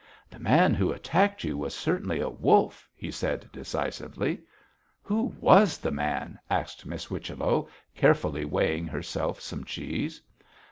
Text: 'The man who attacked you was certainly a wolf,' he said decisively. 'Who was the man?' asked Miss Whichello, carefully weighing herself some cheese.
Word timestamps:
'The 0.31 0.39
man 0.39 0.73
who 0.73 0.91
attacked 0.91 1.43
you 1.43 1.55
was 1.55 1.75
certainly 1.75 2.19
a 2.19 2.27
wolf,' 2.27 2.89
he 2.95 3.11
said 3.11 3.47
decisively. 3.53 4.41
'Who 5.03 5.35
was 5.39 5.77
the 5.77 5.91
man?' 5.91 6.39
asked 6.49 6.87
Miss 6.87 7.03
Whichello, 7.05 7.67
carefully 7.93 8.43
weighing 8.43 8.87
herself 8.87 9.39
some 9.39 9.63
cheese. 9.63 10.19